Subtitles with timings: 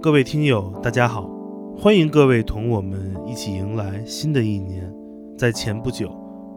[0.00, 1.28] 各位听友，大家好，
[1.76, 4.88] 欢迎各位同我们一起迎来新的一年。
[5.36, 6.08] 在前不久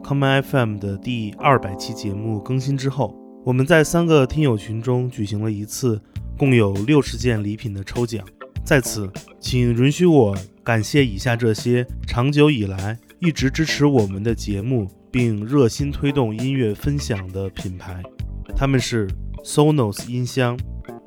[0.04, 3.12] ，Come FM 的第二百期节目更新之后，
[3.44, 6.00] 我们在三个听友群中举行了一次
[6.38, 8.24] 共有六十件礼品的抽奖。
[8.64, 9.10] 在此，
[9.40, 18.04] 请允许我感谢以下这些长久以来一直支持我们的节目，并热心推动音乐分享的品牌，
[18.54, 19.08] 他们是
[19.44, 20.56] Sonos 音箱。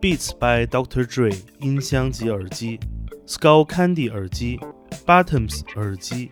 [0.05, 1.03] Beats by Dr.
[1.03, 2.79] Dre 音箱及耳机
[3.25, 4.59] ，Skull Candy 耳机
[5.03, 6.29] ，Bottoms 耳机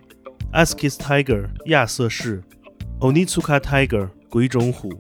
[0.52, 2.44] ，Askis Tiger 亚瑟士
[3.00, 4.94] ，Onitsuka Tiger 鬼冢虎，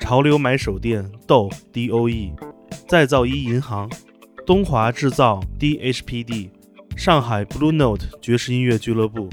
[0.00, 2.32] 潮流买手店豆 DOE，
[2.88, 3.90] 再造一银行，
[4.46, 6.48] 东华制造 DHPD，
[6.96, 9.28] 上海 Blue Note 爵士音乐俱乐部，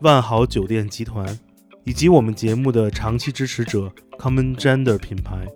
[0.00, 1.38] 万豪酒店集团，
[1.84, 5.46] 以及我们节目的长期支持者 Common Gender 品牌。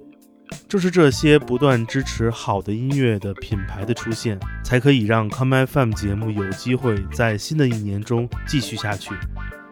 [0.68, 9.14] 正是这些不断支持好的音乐的品牌的出现，才可以让 Come FM 节目有机会在新的一年中继续下去。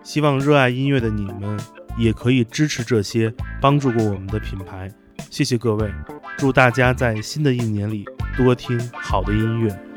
[0.02, 1.58] 希望热爱音乐的你们
[1.96, 4.90] 也可以支持这些帮助过我们的品牌。
[5.30, 5.90] 谢谢各位，
[6.36, 8.04] 祝大家在新的一年里
[8.36, 9.91] 多听好的音乐。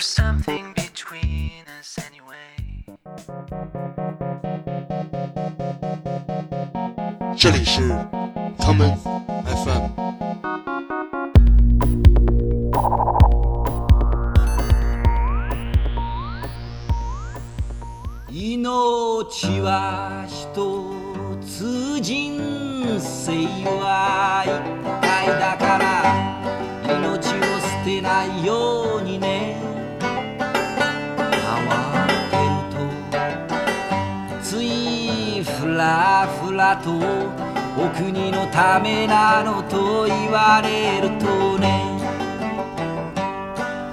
[0.00, 2.56] There's something between us anyway.
[7.36, 7.82] 这里是
[8.58, 8.96] Common
[9.44, 9.90] FM。
[18.30, 22.38] 命は一つ人
[22.98, 23.32] 生
[23.82, 24.48] は一
[25.06, 25.84] 回だから
[26.88, 29.49] 命を捨てないようにね
[35.80, 36.90] らふらと
[37.78, 41.66] お国のためなのと言われるとね。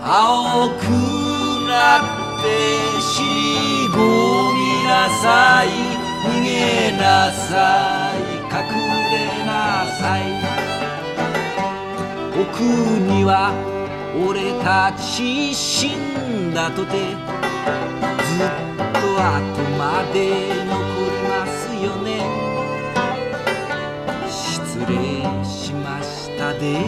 [0.03, 0.83] 青く
[1.69, 2.45] なって
[2.99, 3.97] 尻込
[4.53, 5.65] みなさい。
[6.27, 8.19] 逃げなさい。
[8.51, 8.57] 隠
[9.11, 10.21] れなさい。
[12.41, 13.53] 奥には
[14.27, 16.91] 俺たち死んだとて
[18.27, 18.47] ずっ
[18.93, 20.17] と後まで
[20.65, 20.86] 残
[21.87, 22.19] よね。
[24.29, 26.85] 失礼しましたで。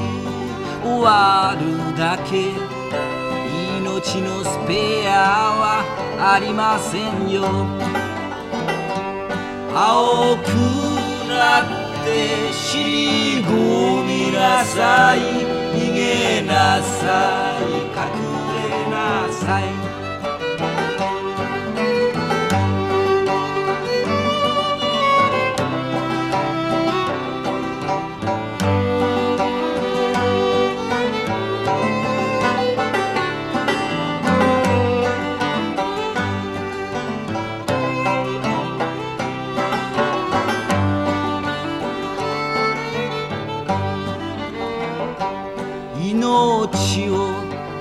[0.84, 2.52] 終わるだけ。
[3.80, 5.12] 命のスペア
[5.62, 5.84] は
[6.20, 7.44] ありませんよ。
[9.74, 10.48] 青く
[11.28, 11.66] なっ
[12.04, 15.20] て尻込みなさい。
[15.76, 17.64] 逃げなさい。
[17.88, 18.02] 隠
[18.56, 19.79] れなさい。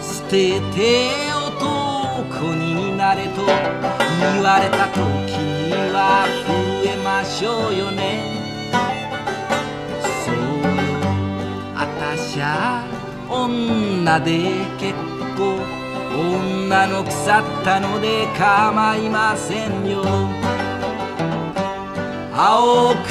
[0.01, 3.45] 捨てて男になれと
[4.21, 4.99] 言われた時
[5.33, 8.01] には増えましょうよね。
[10.25, 10.99] そうよ。
[11.75, 12.85] あたしゃ
[13.29, 14.31] 女で
[14.79, 14.95] 結
[15.37, 15.59] 構
[16.15, 20.05] 女の腐ったので構いませんよ。
[22.35, 23.09] 青く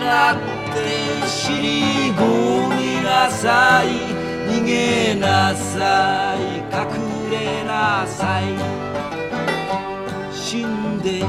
[0.00, 0.36] なっ
[0.72, 4.15] て尻込みなさい。
[4.46, 6.38] 逃げなさい。
[6.70, 8.44] 隠れなさい。
[10.32, 11.24] 死んで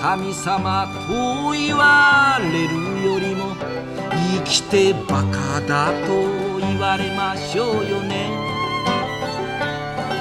[0.00, 2.74] 神様と言われる
[3.04, 3.54] よりも
[4.36, 8.30] 生きてバカだと言われましょうよね。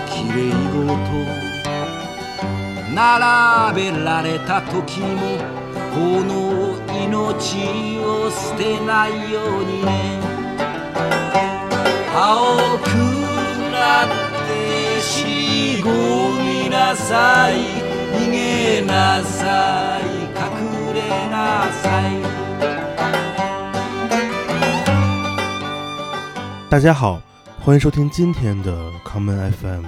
[0.09, 1.49] きれい事
[2.93, 5.37] 並べられた時も
[5.93, 10.28] この命を捨てないようにね。
[12.14, 12.86] 青く
[13.72, 14.08] なっ
[14.46, 15.88] て尻込
[16.64, 17.54] みなさい
[18.14, 20.02] 逃げなさい
[20.34, 22.12] 隠れなさい
[26.70, 27.20] 大家好，
[27.60, 28.72] 欢迎收听今天的
[29.04, 29.84] Common FM。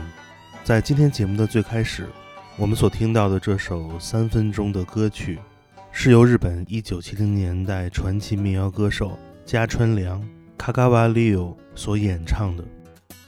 [0.62, 2.08] 在今天节目的最开始，
[2.56, 5.40] 我们所听到的这首三分钟的歌曲，
[5.90, 10.22] 是由日本一九七零年代传奇民谣歌手加川良。
[10.61, 12.63] 卡卡瓦利欧所演唱的。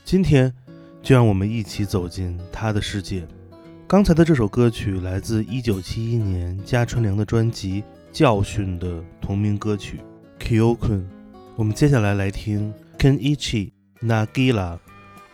[0.05, 0.53] 今天
[1.01, 3.27] 就让我们一起走进他的世界。
[3.87, 7.81] 刚才的这首歌曲来自1971年加春良的专辑
[8.11, 9.99] 《教训》的同名歌曲
[10.45, 10.99] 《Kyokun》。
[11.55, 13.71] 我们接下来来听 Kenichi
[14.03, 14.77] Nagila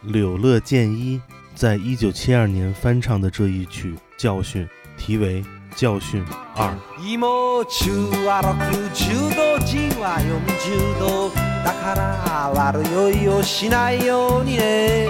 [0.03, 1.19] 柳乐健一
[1.53, 4.65] 在一九七二年翻唱的这一曲《教训》，
[4.97, 5.43] 题为
[5.75, 6.25] 《教训
[6.55, 6.69] 二》。
[7.13, 7.91] 芋中
[8.25, 11.29] は60度人は40度
[11.63, 15.07] だから悪酔いをしないようにね。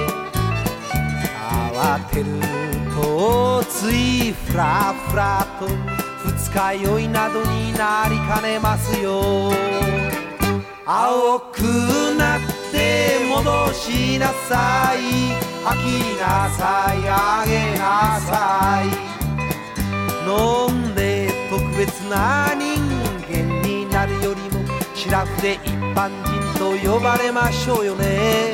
[1.73, 2.25] 慌てる
[2.94, 5.67] とついフラフラと
[6.25, 9.51] 二日酔いなどになりかねますよ。
[10.85, 11.61] 青く
[12.17, 12.39] なっ
[12.71, 15.00] て戻しなさい。
[15.63, 16.97] 吐きなさい。
[17.07, 19.08] あげなさい。
[20.27, 22.80] 飲んで特別な人
[23.27, 28.54] 間になるよりもシラフで一般人と呼ばれましょうよね。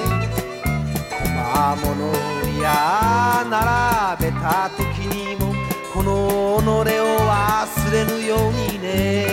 [1.55, 2.13] 小物
[2.61, 5.53] や並べた時にも
[5.93, 9.25] この己を忘れぬようにね。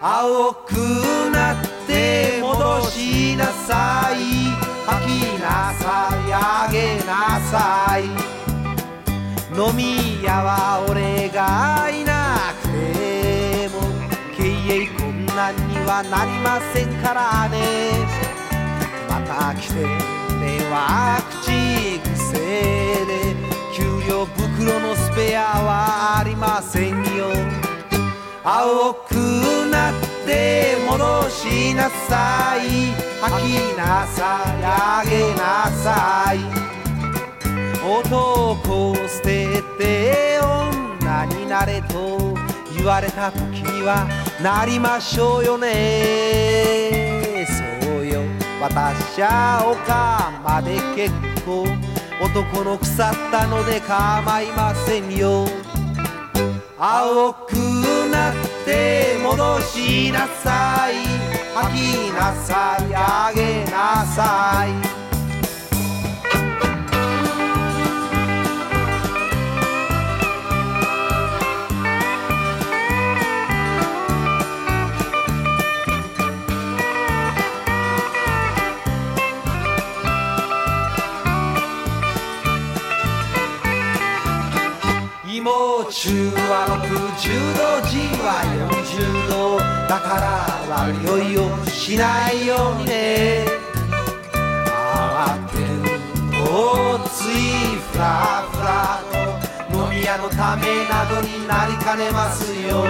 [0.00, 0.72] 青く
[1.32, 4.52] なって戻しなさい。
[4.84, 8.31] 吐きなさいあげなさい。
[9.54, 13.80] 飲み屋は俺がいなくても
[14.34, 17.60] 経営困難にはなりませんからね。
[19.08, 22.38] また来てねは口癖
[23.04, 23.36] で
[23.74, 27.26] 給料袋のスペアはありませんよ。
[28.42, 29.14] 青く
[29.70, 29.94] なっ
[30.24, 32.94] て戻しなさい。
[33.20, 34.64] 吐きなさい。
[34.64, 36.61] あげなさい。
[37.84, 40.38] 男を捨てて
[41.00, 42.34] 女になれと
[42.76, 44.06] 言われた時には
[44.40, 47.44] なりましょうよね。
[47.82, 48.22] そうよ。
[48.60, 51.10] 私はおかまで結
[51.44, 51.66] 構
[52.24, 55.46] 男の腐ったので構いませんよ。
[56.78, 57.52] 青く
[58.12, 60.94] なって戻しなさい。
[61.54, 62.94] 吐きなさい。
[62.94, 64.66] あげなさ
[64.98, 65.01] い。
[85.92, 88.40] 芋中は60度じは
[88.72, 90.24] 40度だから
[90.88, 93.44] 悪酔いをしないようにね。
[94.72, 96.00] 慌てる
[96.32, 102.86] とついフラフラと飲み屋のためなどになりかねますよ。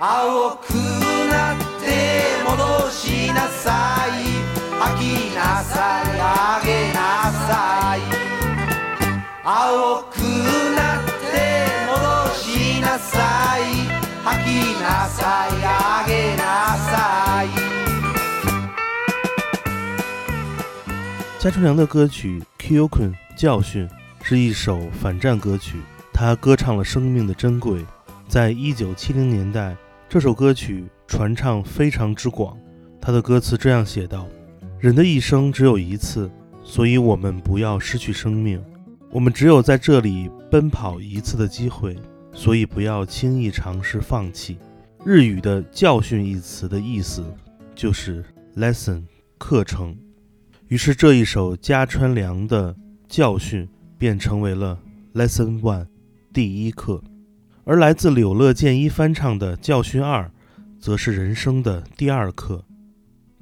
[0.00, 0.72] 青く
[1.30, 4.10] なって戻しなさい。
[4.80, 6.18] 吐きなさい。
[6.18, 8.00] あげなさい。
[9.44, 10.23] 青く
[15.16, 15.48] 加
[21.50, 23.88] 川良的歌曲《Kyokun 教训》
[24.22, 25.78] 是一首反战歌曲，
[26.12, 27.84] 他歌唱了生命的珍贵。
[28.26, 29.76] 在一九七零年代，
[30.08, 32.56] 这首歌曲传唱非常之广。
[33.00, 34.26] 他的歌词这样写道
[34.80, 36.30] ：“人的一生只有一次，
[36.64, 38.62] 所以我们不要失去生命。
[39.10, 41.96] 我们只有在这里奔跑一次的机会，
[42.32, 44.58] 所以不要轻易尝试放弃。”
[45.06, 47.22] 日语的“教训”一词的意思
[47.74, 48.24] 就是
[48.56, 49.02] lesson
[49.36, 49.94] 课程。
[50.68, 52.74] 于是这一首加川良的
[53.06, 53.68] 教训
[53.98, 54.78] 便成为了
[55.12, 55.88] Lesson One
[56.32, 57.04] 第一课，
[57.64, 60.30] 而来自柳乐健一翻唱的教训二，
[60.80, 62.64] 则是人生的第二课。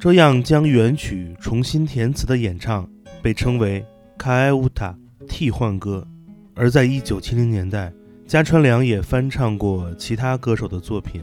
[0.01, 2.91] 这样将原曲重新填词的演唱
[3.23, 3.87] 被称为
[4.19, 4.97] Kaiuta
[5.29, 6.09] 替换歌。
[6.57, 7.93] 而在一九七零年代，
[8.27, 11.23] 加川良也翻唱过其他歌手的作品。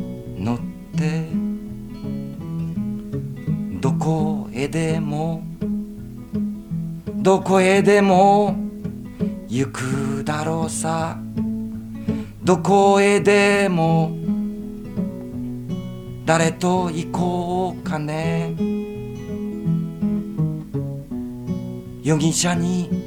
[4.71, 5.43] でも
[7.07, 8.55] どこへでも
[9.49, 11.19] 行くだろうさ。
[12.41, 14.11] どこへでも
[16.25, 18.55] 誰と行こうかね。
[22.01, 23.00] 容疑者に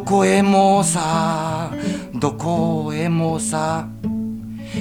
[0.00, 1.70] どこへもさ
[2.14, 3.86] どこへもさ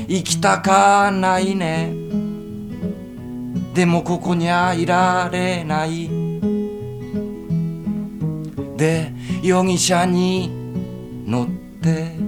[0.08, 1.94] 行きたかないね。
[3.74, 6.10] でもここにはいられない。
[8.78, 9.12] で
[9.44, 10.50] 容疑者に
[11.28, 11.48] 乗っ
[11.84, 12.19] て。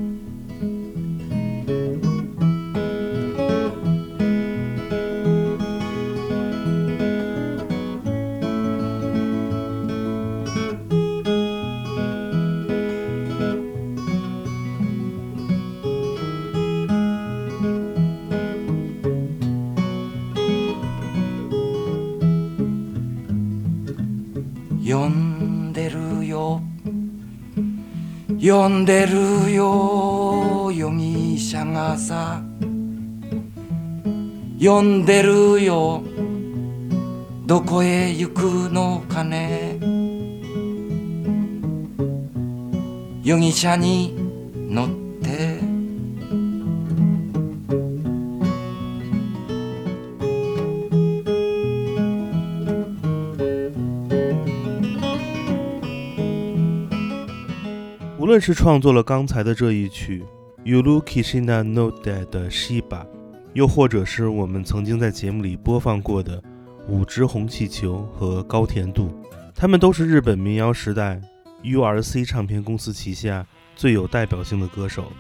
[28.44, 32.42] 呼んでるよ容疑者がさ。
[34.60, 36.02] 呼んでるよ
[37.46, 39.78] どこへ行くのかね。
[43.24, 44.16] 容疑者に
[44.56, 45.11] 乗って
[58.32, 60.24] 论是创作了刚才的这一曲
[60.64, 63.06] Yulu Kishina no De 的 Shiba，
[63.52, 66.42] 又或者是我们曾经在节目里播放过的
[66.88, 69.10] 《五只红气球》和《高甜度》，
[69.54, 71.20] 他们都是日本民谣时代
[71.62, 73.46] URC 唱片公司旗下
[73.76, 75.12] 最有代表性的歌手。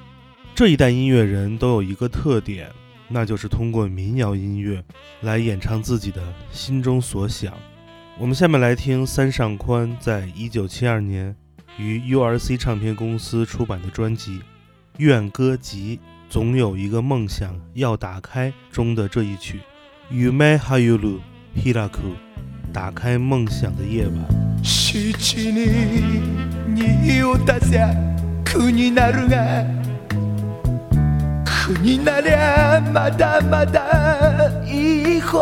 [0.55, 2.71] 这一代音乐人都有一个特点，
[3.09, 4.81] 那就是通过民谣音乐
[5.19, 7.53] 来演唱自己的心中所想。
[8.17, 11.35] 我们下面来听三上宽在一九七二年
[11.78, 14.38] 于 URC 唱片公司出版的专辑《
[14.98, 16.00] 愿歌集》
[16.32, 19.60] 总有一个梦想要打开中的这一曲《
[20.14, 21.20] Yume Hayulu
[21.56, 21.90] Hiraku》，
[22.72, 24.46] 打开梦想的夜晚。
[24.62, 25.66] 七に
[26.74, 27.78] にを出せ
[28.44, 29.64] 苦になるが
[31.44, 35.38] 苦になりゃまだまだいい方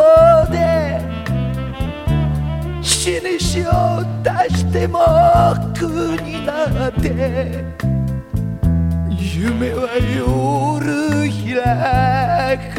[0.51, 0.98] で
[3.02, 4.98] 死に死を出しても
[5.72, 7.64] 苦になって
[9.18, 12.76] 夢は夜開く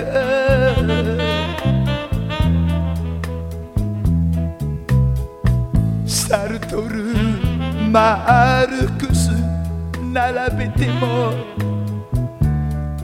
[6.07, 7.15] サルトル
[7.89, 9.31] マルクス
[10.13, 11.33] 並べても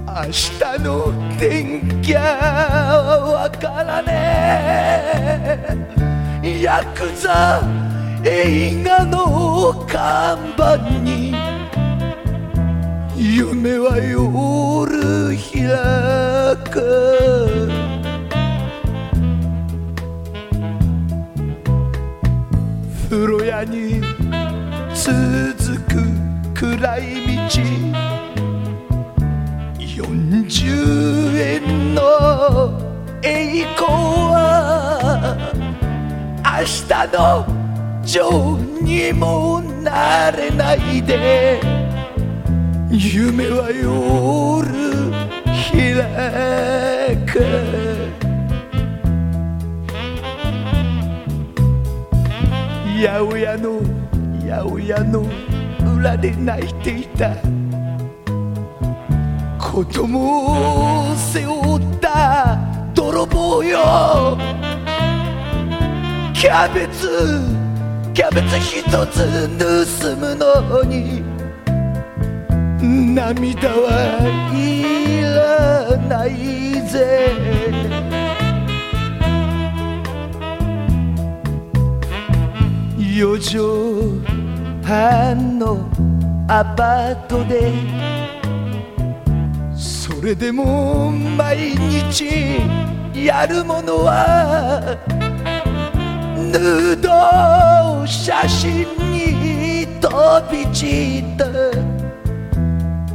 [0.05, 4.07] 明日の天気はわからね
[6.03, 6.06] え
[6.61, 7.61] ヤクザ
[8.23, 11.35] 映画の看板に
[13.15, 17.69] 夢は夜開く。
[23.09, 24.01] 風呂屋に
[24.95, 26.01] 続く
[26.55, 27.01] 暗い
[27.37, 27.77] 道。
[29.79, 32.01] 40円の
[33.21, 33.91] 栄光
[34.31, 35.66] は
[36.57, 36.69] 明日
[37.13, 37.45] の
[38.03, 41.61] ジョーにもなれないで。
[42.89, 44.65] 夢は夜
[45.71, 47.45] 開く。
[52.87, 53.79] 八百屋の
[54.41, 55.27] 八百屋の
[55.95, 57.35] 裏で泣いていた。
[59.59, 62.57] 子供を背負った
[62.95, 64.66] 泥棒よ。
[66.39, 67.07] キャベツ
[68.13, 71.23] キャベツ一つ盗むのに
[73.15, 77.31] 涙はいらないぜ。
[82.99, 84.21] 四畳
[84.85, 85.89] 半の
[86.47, 87.73] アパートで
[89.75, 92.59] それでも毎日
[93.15, 95.26] やるものは
[96.59, 100.09] ヌード写真に飛
[100.51, 101.45] び散った。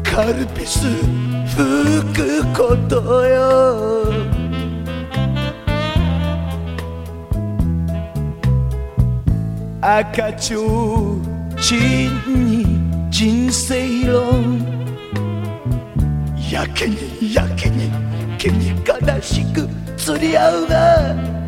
[0.09, 0.87] カルピス
[1.57, 1.61] 吹
[2.15, 4.13] くことよ。
[9.81, 11.21] 赤ちょう
[11.61, 12.11] ちん
[12.47, 14.61] に人生論。
[16.51, 17.91] やけにやけに
[18.39, 21.42] けに悲しく釣り合うが。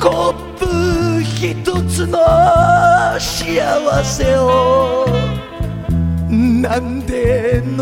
[0.00, 2.18] コップ一つの
[3.18, 5.04] 幸せを
[6.30, 7.76] なんで飲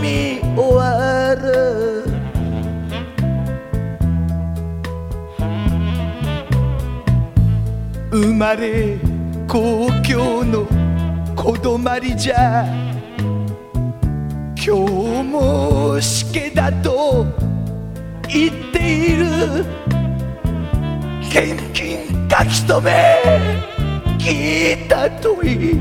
[0.00, 2.04] み終わる？
[8.12, 8.96] 生まれ
[9.48, 10.64] 故郷の
[11.34, 12.64] 子止まりじゃ
[14.54, 17.26] 今日もしけだと
[18.28, 19.79] 言っている。
[21.30, 22.90] 現金書き留め
[24.18, 25.78] 聞いたとい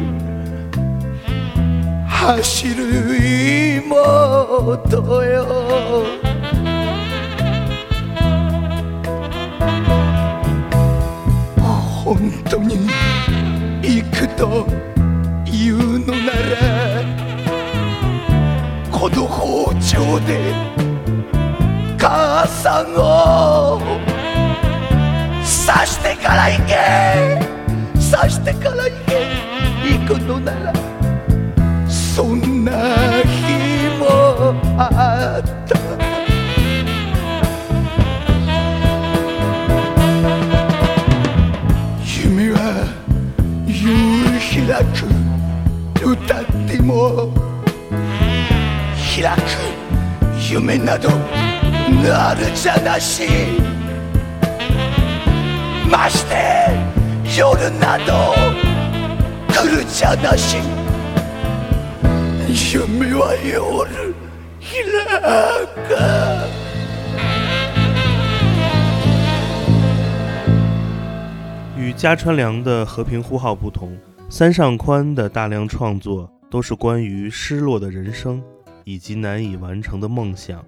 [2.08, 2.84] 走る
[3.84, 6.06] 妹よ。
[12.06, 12.88] 本当に
[13.82, 14.68] 行くと
[15.46, 17.02] いうのなら
[18.92, 20.54] この包丁で
[21.98, 23.00] 母さんを
[28.40, 28.90] してから行
[30.08, 30.74] くのなら
[31.90, 32.72] そんな
[33.24, 34.06] 日も
[34.78, 35.80] あった。
[42.06, 42.58] 夢は
[43.68, 43.78] 夕
[44.66, 47.32] 開く歌っても
[49.16, 49.40] 開く。
[50.52, 53.24] 夢などなるじゃなし。
[55.90, 56.89] まして
[57.39, 58.35] 夜など
[59.49, 60.57] 来るじゃなし
[62.49, 64.15] 夢は夜
[64.61, 64.73] 開
[65.89, 66.49] か
[71.77, 73.97] 与加川良的《和平呼号》不同，
[74.31, 78.43] 三上宽的大量创作都是关于失落的人生
[78.85, 80.65] 以及难以完成的梦想。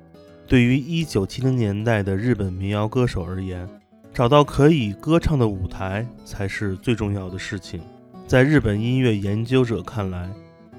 [0.46, 3.68] 对于1970年代的日本民谣歌手而言，
[4.12, 7.80] 找到可以歌唱的舞台才是最重要的事情。
[8.26, 10.28] 在日本音乐研究者看来，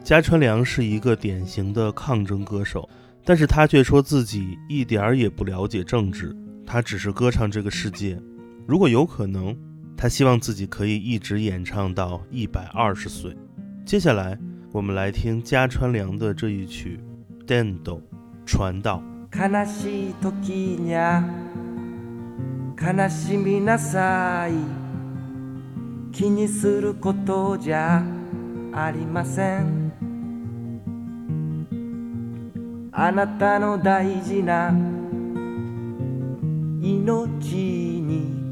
[0.04, 2.90] 加川良是一个典型的抗争歌手，
[3.24, 8.20] 但是他却说自己一点儿也不了解政治，他只是歌唱这个世界。
[8.66, 9.56] 如果有可能，
[9.96, 13.36] 他希望自己可以一直演唱到一百二十岁。
[13.86, 14.38] 接下来，
[14.72, 17.00] 我们来听加川良的这一曲《
[17.48, 18.02] Dendo》
[18.46, 19.02] 传道。
[19.32, 21.22] 悲しい時にゃ
[22.85, 24.55] 悲しみなさい。
[26.11, 28.03] 気にすることじゃ
[28.73, 29.93] ありません。
[32.91, 34.75] あなたの大事な
[36.81, 37.55] 命
[38.03, 38.43] に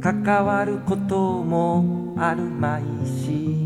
[0.00, 3.59] 関わることもあるまいし。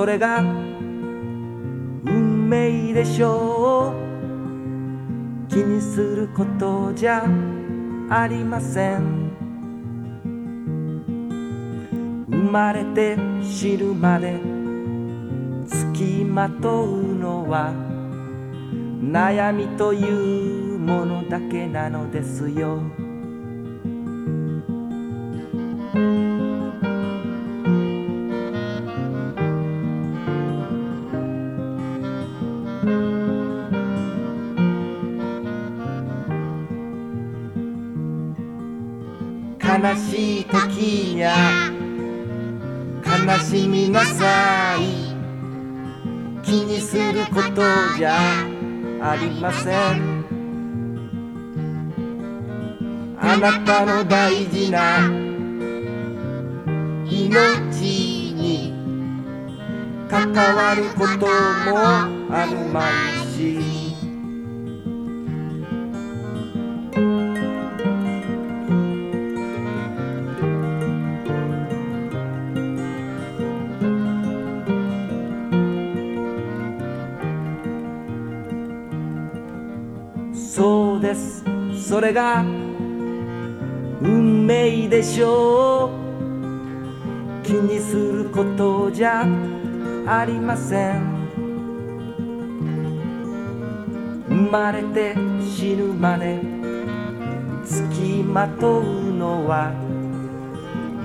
[0.00, 3.92] それが運命でしょう。
[5.50, 7.22] 気にすることじゃ
[8.08, 9.30] ありません。
[12.30, 14.40] 生まれて死ぬまで
[15.66, 17.74] つきまとうのは
[19.02, 22.80] 悩みというものだけなのですよ。
[40.52, 41.34] 時にゃ
[43.04, 44.82] 悲しみなさい
[46.42, 47.62] 気にすること
[47.96, 48.18] じゃ
[49.02, 50.20] ありません。
[53.22, 55.08] あなたの大事な
[57.08, 58.72] 命に
[60.08, 61.78] 関わることも
[62.34, 62.80] あるま
[63.22, 63.89] いし。
[80.52, 81.44] そうです。
[81.80, 82.42] それが
[84.02, 85.92] 運命でしょ
[87.44, 87.46] う。
[87.46, 89.24] 気にすることじゃ
[90.08, 91.20] ありません。
[94.28, 96.40] 生まれて死ぬまで
[97.64, 99.72] つきまとうのは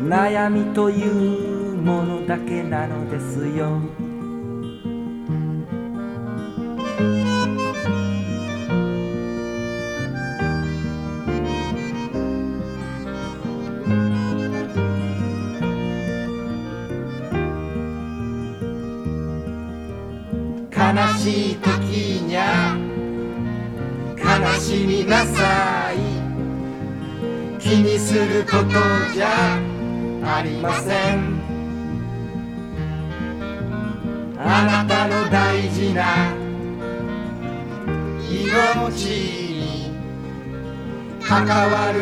[0.08, 3.80] 悩みというものだけなのですよ。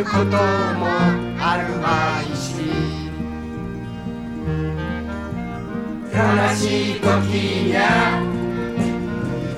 [0.03, 0.35] ることも
[1.39, 2.51] あるまいし
[6.11, 6.15] 悲
[6.55, 7.07] しい時
[7.67, 8.21] にゃ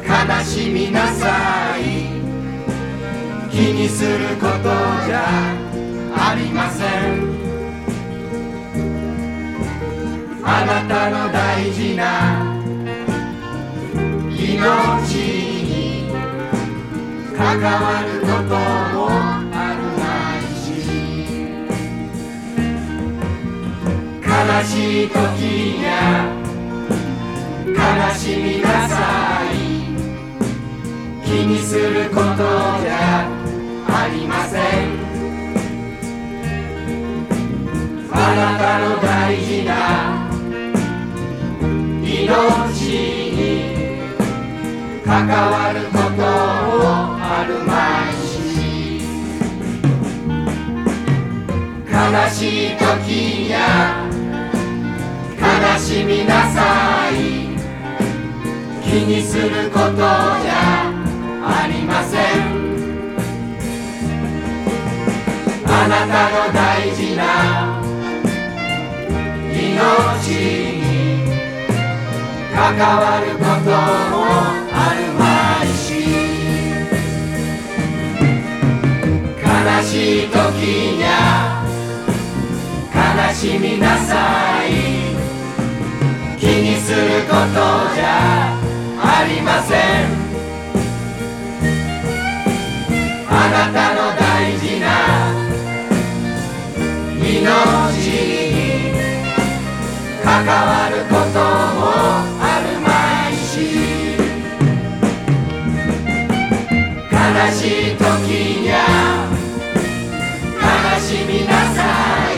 [0.06, 0.10] 悲
[0.46, 1.82] しみなさい。
[3.50, 4.70] 気にすること
[5.08, 5.26] じゃ
[6.16, 6.88] ありません。
[10.44, 12.46] あなたの大事な
[14.30, 16.12] 命に
[17.36, 18.56] 関わること
[18.96, 19.35] も
[24.36, 25.16] 悲しい時
[25.80, 25.90] にゃ
[27.68, 27.74] 悲
[28.16, 28.94] しみなさ
[29.50, 29.56] い。
[31.24, 33.26] 気にすることじゃ
[33.88, 34.60] ありません。
[38.12, 39.72] あなたの大事な
[42.04, 42.12] 命
[43.32, 43.40] に
[45.06, 46.24] 関わることも
[47.22, 47.72] あるま
[48.12, 49.00] いし。
[51.90, 51.94] 悲
[52.30, 52.84] しい時
[53.48, 54.05] にゃ
[55.66, 57.14] 悲しみなさい。
[58.84, 60.94] 気にすることじゃ
[61.44, 62.20] ありません。
[65.66, 67.82] あなたの大事な
[69.52, 70.84] 命に
[72.54, 74.16] 関わることも
[74.72, 75.24] あるま
[75.64, 75.84] いし。
[79.42, 79.46] 悲
[79.84, 80.36] しい時
[80.98, 81.06] にゃ
[82.94, 84.14] 悲しみなさ
[84.64, 85.15] い。
[86.62, 87.40] にすること
[87.96, 88.58] じゃ
[88.98, 89.78] ありません。
[93.30, 94.86] あなたの大事な
[97.20, 98.94] 命に
[100.24, 101.82] 関わることも
[102.40, 102.88] あるま
[103.30, 103.46] いし。
[107.12, 107.16] 悲
[107.52, 107.60] し
[107.92, 108.02] い時
[108.62, 108.74] にゃ
[110.62, 110.64] 悲
[111.00, 111.78] しみなさ
[112.34, 112.36] い。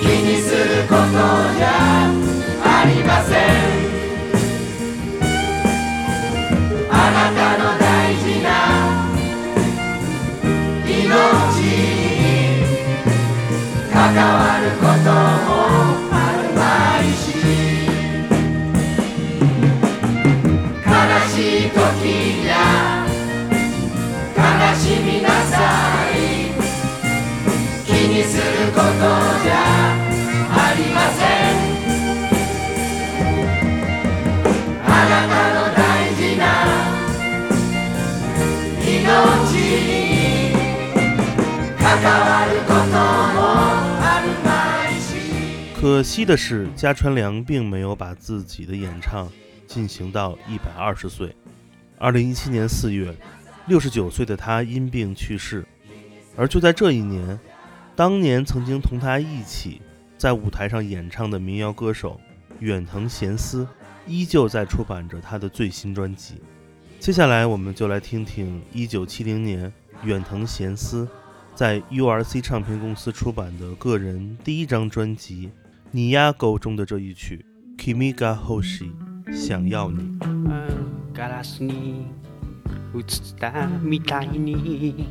[0.00, 1.00] 気にすること
[1.56, 1.95] じゃ
[14.24, 15.50] わることも
[16.10, 16.60] あるま
[17.02, 17.24] いし
[20.84, 20.88] 悲
[21.28, 21.34] し
[21.66, 21.76] い時
[22.42, 22.52] にゃ
[24.36, 24.38] 悲
[24.76, 25.54] しみなさ
[26.12, 26.16] い
[27.84, 29.54] 気にすることじゃ
[30.48, 31.56] ありません。
[34.84, 35.78] あなたの大
[36.14, 36.42] 事な
[38.82, 38.86] 命
[39.52, 39.90] に
[41.78, 42.35] 関わ
[45.86, 49.30] 可惜的是，加川良并没有把自己的演唱
[49.68, 51.32] 进行到一百二十岁。
[51.96, 53.14] 二零一七年四月，
[53.68, 55.64] 六十九岁的他因病去世。
[56.36, 57.38] 而就在这一年，
[57.94, 59.80] 当年曾经同他一起
[60.18, 62.20] 在舞台上演唱的民谣歌手
[62.58, 63.64] 远藤贤司，
[64.08, 66.42] 依旧在出版着他的最新专辑。
[66.98, 69.72] 接下来，我们就来听听一九七零年
[70.02, 71.08] 远藤贤司
[71.54, 75.46] 在 URC 唱片公司出版的个人第一张专辑
[75.92, 77.44] 《你呀狗》中的这一曲
[77.80, 78.90] 《Kimi ga Hoshi》，
[79.34, 80.18] 想要你。
[81.14, 82.06] ガラスに
[82.94, 83.04] 映っ
[83.38, 85.08] たみたいに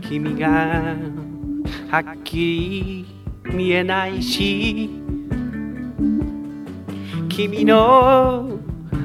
[0.00, 0.48] 君が
[1.90, 3.06] はっきり
[3.52, 4.90] 見えないし
[7.28, 8.58] 君の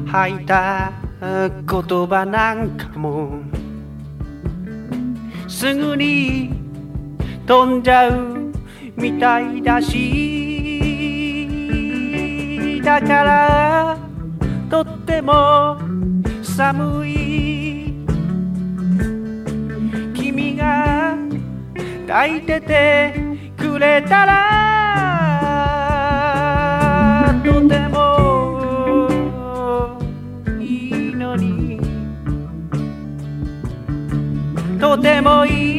[0.06, 0.91] 吐いた
[1.32, 3.39] 言葉なんかも
[5.48, 6.52] すぐに
[7.48, 8.40] 飛んじゃう
[8.95, 10.71] みたいだし
[12.84, 13.97] だから
[14.69, 15.77] とっても
[16.41, 17.93] 寒い
[20.13, 21.15] 君が
[22.08, 23.13] 抱いてて
[23.58, 24.32] くれたら
[27.43, 29.08] とても
[30.60, 31.80] いいのに
[34.80, 35.71] とてもいい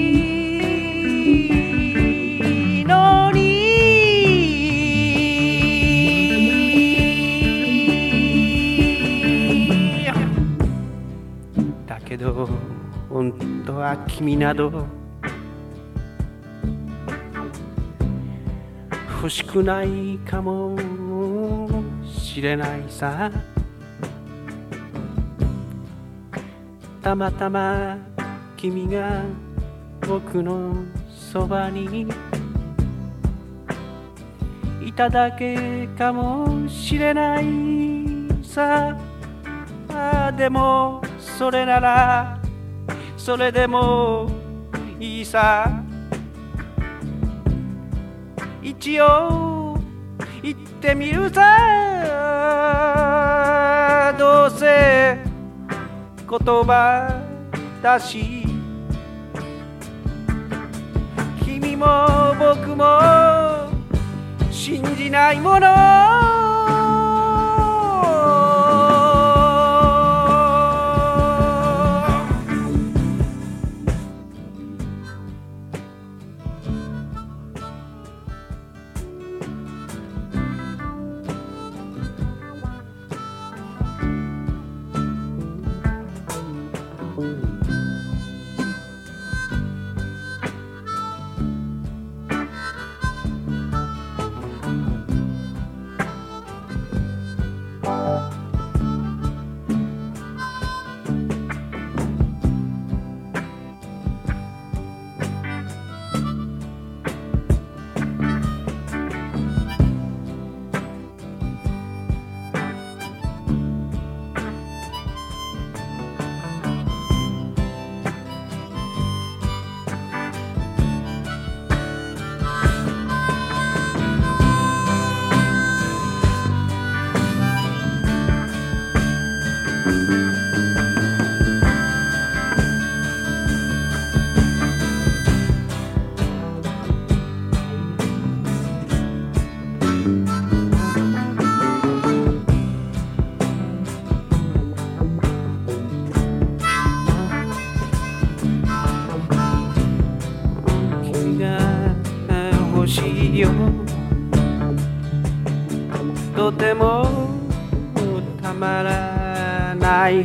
[12.13, 12.47] けど
[13.09, 13.33] 本
[13.65, 14.87] 当は君など
[19.17, 20.77] 欲しくないかも
[22.05, 23.31] しれないさ。
[27.01, 27.97] たまたま
[28.59, 29.23] 君が
[30.07, 32.07] 僕のそばに
[34.85, 37.47] いただけかもしれない
[38.43, 38.99] さ。
[40.37, 42.39] でもそれなら
[43.17, 44.29] それでも
[44.99, 45.71] いいさ。
[48.61, 49.79] 一応
[50.43, 51.43] 言ってみるさ。
[54.19, 55.19] どうせ
[56.29, 57.09] 言葉
[57.81, 58.45] だし。
[61.45, 61.87] 君も
[62.39, 63.69] 僕も
[64.51, 66.32] 信じないもの。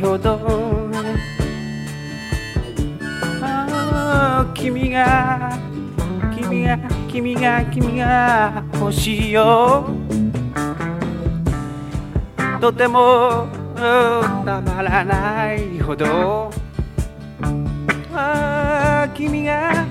[0.00, 0.38] あほど
[4.54, 5.58] 君が
[6.36, 9.88] 君が君が君が欲しいよ。
[12.60, 13.48] とても
[14.44, 16.50] たまらないほど。
[19.14, 19.86] 君が。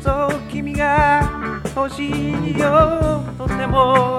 [0.00, 3.22] そう君が欲しいよ。
[3.38, 4.09] とても。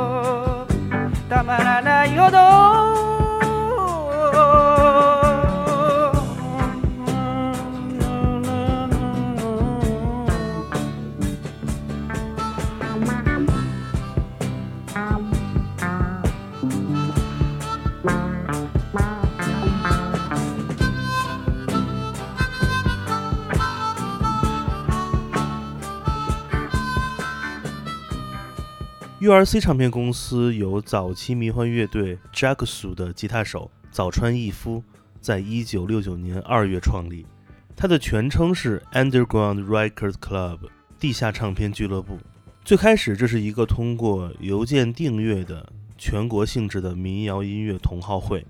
[29.31, 34.83] URC 唱片公司由早期迷幻乐队 j a c k s u 的吉他手早川义夫
[35.21, 37.25] 在一九六九年二月创立，
[37.73, 40.59] 它的全称是 Underground Record Club（
[40.99, 42.19] 地下唱片俱乐部）。
[42.65, 48.45] 最开始，这是一个通过邮件订阅的全国性质的民谣音乐同好会，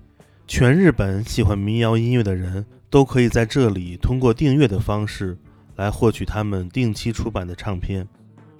[0.48, 5.38] 全日本喜欢民谣音乐的人都可以在这里通过订阅的方式
[5.76, 8.08] 来获取他们定期出版的唱片。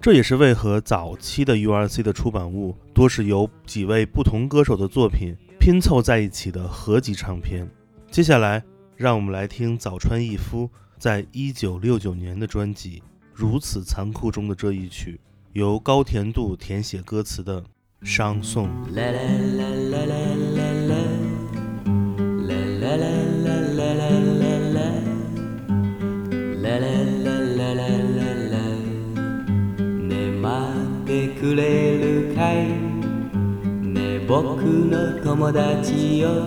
[0.03, 7.65] 这也是为何早期的 urc 的出版物多是由几位不同歌手的作品拼凑在一起的合集唱片。
[8.11, 8.61] 接下来
[8.97, 13.01] 让我们来听早川义夫在一九六九年的专辑
[13.33, 15.21] 如此残酷中的这一曲
[15.53, 17.63] 由高甜度填写歌词的
[18.03, 20.32] 伤颂啦啦啦啦啦
[34.43, 36.47] 僕の友達よ。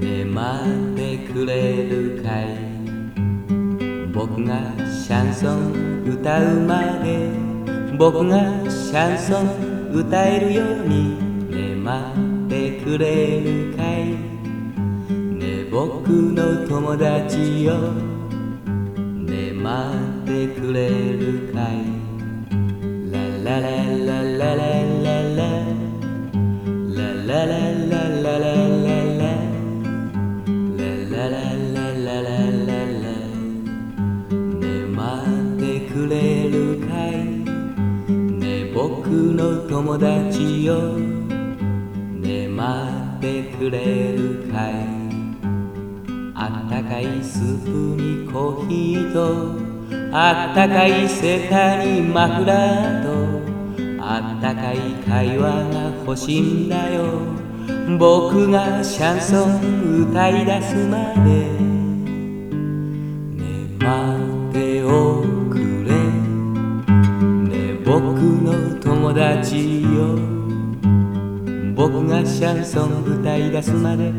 [0.00, 2.56] ね待ってくれるかい。
[4.10, 7.28] 僕がシャンソン歌うまで。
[7.98, 11.50] 僕がシャンソン歌えるように。
[11.50, 11.92] ね待
[12.46, 14.16] ってくれるかい。
[15.12, 17.92] ね僕の友達よ。
[19.28, 21.84] ね待ってくれるかい。
[23.44, 23.68] ラララ
[24.22, 24.83] ラララ。
[39.74, 40.76] 友達よ。
[42.20, 42.62] ね待
[43.18, 44.72] ってくれるかい。
[46.32, 49.58] あったかいスープにコーヒーと
[50.12, 53.10] あったかいセカにマフラーと
[54.00, 57.04] あったかい会話が欲しいんだよ。
[57.98, 61.73] 僕がシャンソン歌い出すまで。
[71.84, 74.10] 僕がシャンソン歌い出すまで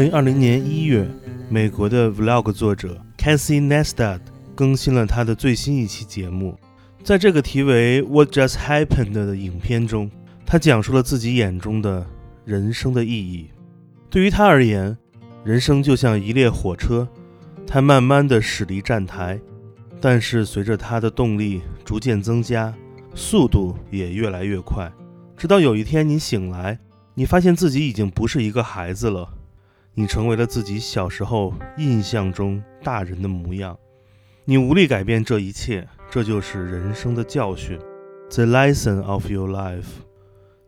[0.00, 1.06] 零二零年一月，
[1.50, 4.20] 美国的 Vlog 作者 Cassie Neistat
[4.54, 6.58] 更新了他的最新一期节目。
[7.04, 10.10] 在这个题为《What Just Happened》的影片中，
[10.46, 12.06] 他讲述了自己眼中的
[12.46, 13.50] 人生的意义。
[14.08, 14.96] 对于他而言，
[15.44, 17.06] 人生就像一列火车，
[17.66, 19.38] 它慢慢的驶离站台，
[20.00, 22.72] 但是随着它的动力逐渐增加，
[23.14, 24.90] 速度也越来越快，
[25.36, 26.78] 直到有一天你醒来，
[27.12, 29.28] 你发现自己已经不是一个孩子了。
[29.94, 33.78] 你成为了自己小时候印象中大人的模样，
[34.44, 37.78] 你无力改变这一切，这就是人生的教训
[38.30, 39.86] ，the lesson of your life。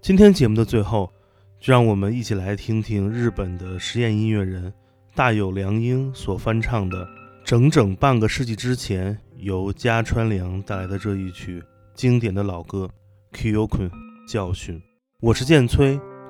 [0.01, 1.13] 今天节目的最后，
[1.61, 4.73] 就让我们一起来听听日本的实验音乐人
[5.15, 7.07] 大友良英所翻唱的
[7.45, 11.63] 整整半个世纪之前由加川良带来的这一曲
[11.95, 12.91] 经典的老歌
[13.37, 13.91] 《Kyokun
[14.27, 14.79] 教训》。
[15.21, 16.12] 我是剑崔。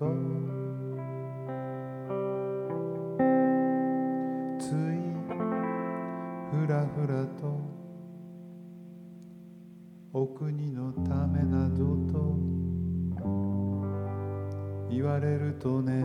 [0.00, 0.06] と。
[4.58, 4.74] つい
[6.50, 7.60] ふらふらと
[10.12, 12.38] お国のためなどと
[14.90, 16.02] 言われるとね。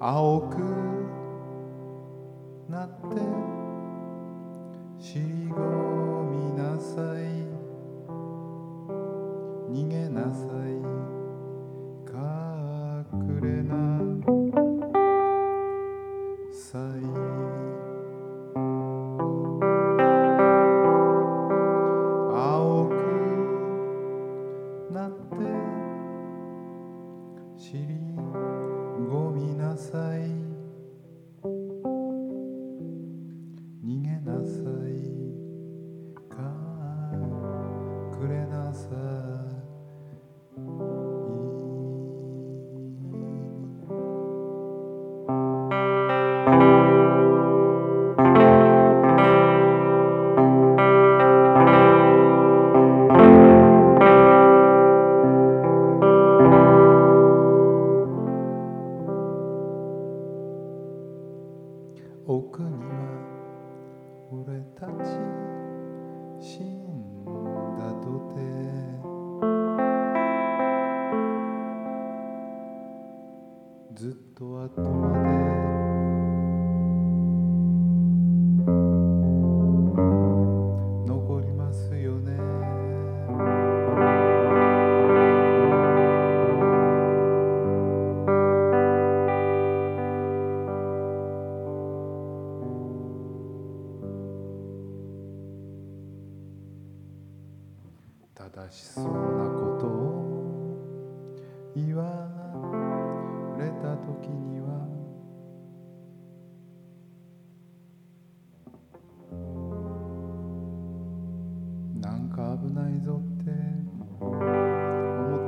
[0.00, 0.58] 青く
[2.68, 3.20] なって
[4.98, 7.43] 尻込みなさい。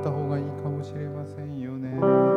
[0.07, 2.36] った方がいいかもしれませんよね。